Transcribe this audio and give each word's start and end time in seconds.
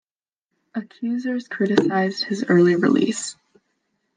Accusers 0.73 1.47
criticized 1.47 2.23
his 2.23 2.43
early 2.49 2.75
release. 2.75 3.35